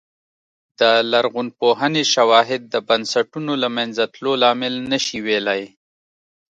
[0.79, 0.81] د
[1.11, 5.63] لرغونپوهنې شواهد د بنسټونو له منځه تلو لامل نه شي ویلای